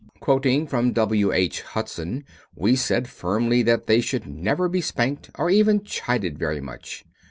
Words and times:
Quoting 0.19 0.65
from 0.65 0.93
W. 0.93 1.31
H. 1.31 1.61
Hudson, 1.61 2.23
we 2.55 2.75
said 2.75 3.07
firmly 3.07 3.61
that 3.61 3.85
they 3.85 4.01
should 4.01 4.25
never 4.25 4.67
be 4.67 4.81
spanked 4.81 5.29
or 5.37 5.51
even 5.51 5.83
chided 5.83 6.39
very 6.39 6.59
much. 6.59 7.05